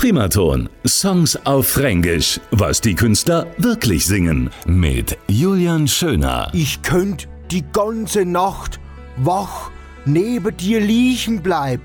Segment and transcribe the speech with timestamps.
[0.00, 0.70] Primaton.
[0.86, 2.40] Songs auf Fränkisch.
[2.52, 4.48] Was die Künstler wirklich singen.
[4.64, 6.48] Mit Julian Schöner.
[6.54, 8.80] Ich könnt die ganze Nacht
[9.18, 9.70] wach
[10.06, 11.82] neben dir liegen bleib.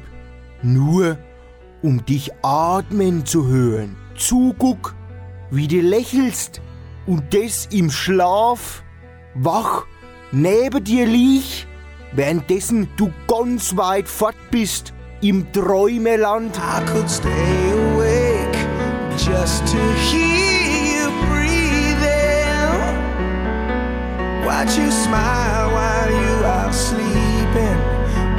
[0.63, 1.17] Nur
[1.81, 3.97] um dich atmen zu hören.
[4.18, 4.96] Zuguck,
[5.52, 6.62] wie du lächelst
[7.06, 8.82] und das im Schlaf.
[9.34, 9.88] Wach
[10.32, 11.68] neben dir lieg,
[12.13, 16.58] währenddessen du ganz weit fort bist im Träumeland.
[16.58, 18.58] I could stay awake
[19.18, 19.77] just to
[20.10, 20.66] hear
[21.00, 22.76] you breathing.
[24.46, 27.78] Watch you smile while you are sleeping,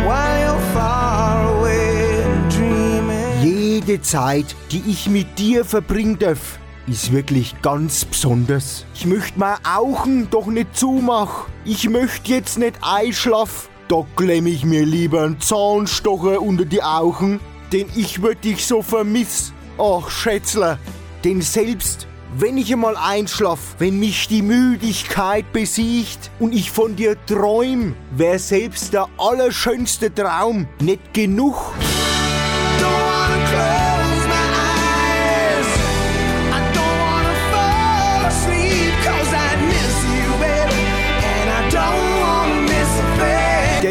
[0.06, 3.42] while you're far away and dreaming.
[3.42, 8.84] Jede Zeit, die ich mit dir verbringen darf, ist wirklich ganz besonders.
[8.94, 11.46] Ich möcht mal Augen doch nicht zumach.
[11.64, 13.68] Ich möcht jetzt nicht einschlaf.
[13.88, 17.38] Da klemm ich mir lieber einen Zahnstocher unter die Augen,
[17.72, 19.52] denn ich würd dich so vermiss.
[19.78, 20.78] Ach, Schätzler,
[21.24, 27.16] denn selbst wenn ich einmal einschlaf, wenn mich die Müdigkeit besiegt und ich von dir
[27.26, 31.56] träum, wär selbst der allerschönste Traum nicht genug.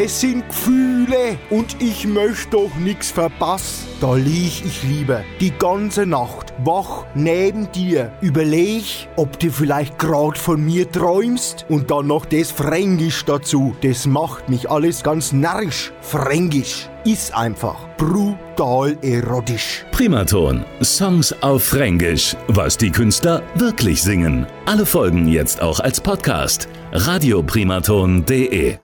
[0.05, 3.87] Das sind Gefühle und ich möchte doch nix verpassen.
[3.99, 8.11] Da lieg ich lieber die ganze Nacht wach neben dir.
[8.21, 8.83] Überleg,
[9.15, 13.75] ob du vielleicht grad von mir träumst und dann noch das Fränkisch dazu.
[13.81, 15.91] Das macht mich alles ganz narrisch.
[16.01, 19.87] Fränkisch ist einfach brutal erotisch.
[19.91, 20.65] Primaton.
[20.83, 22.35] Songs auf Fränkisch.
[22.47, 24.45] Was die Künstler wirklich singen.
[24.67, 26.69] Alle Folgen jetzt auch als Podcast.
[26.91, 28.77] radioprimaton.de